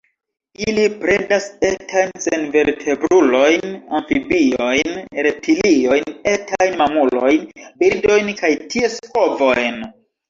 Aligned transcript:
Ili 0.69 0.83
predas 1.01 1.43
etajn 1.67 2.13
senvertebrulojn, 2.23 3.75
amfibiojn, 3.99 4.97
reptiliojn, 5.27 6.17
etajn 6.33 6.77
mamulojn, 6.81 7.47
birdojn 7.85 8.33
kaj 8.43 8.51
ties 8.75 8.97
ovojn. 9.27 9.83